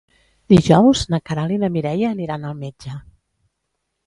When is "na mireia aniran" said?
1.65-2.49